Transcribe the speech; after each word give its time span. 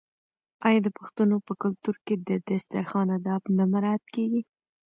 آیا 0.67 0.79
د 0.83 0.89
پښتنو 0.99 1.35
په 1.47 1.53
کلتور 1.61 1.95
کې 2.05 2.15
د 2.27 2.29
دسترخان 2.49 3.07
اداب 3.17 3.41
نه 3.57 3.63
مراعات 3.71 4.03
کیږي؟ 4.15 4.41